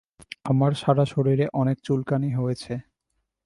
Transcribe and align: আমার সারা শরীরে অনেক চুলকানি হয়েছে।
আমার 0.45 0.71
সারা 0.73 1.05
শরীরে 1.05 1.45
অনেক 1.53 1.77
চুলকানি 1.83 2.29
হয়েছে। 2.33 2.73